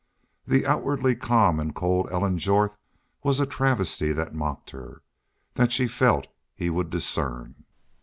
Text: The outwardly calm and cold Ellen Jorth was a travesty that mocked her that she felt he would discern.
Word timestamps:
The 0.47 0.65
outwardly 0.65 1.15
calm 1.15 1.59
and 1.59 1.75
cold 1.75 2.07
Ellen 2.09 2.39
Jorth 2.39 2.75
was 3.21 3.39
a 3.39 3.45
travesty 3.45 4.11
that 4.13 4.33
mocked 4.33 4.71
her 4.71 5.03
that 5.53 5.71
she 5.71 5.87
felt 5.87 6.25
he 6.55 6.71
would 6.71 6.89
discern. 6.89 7.65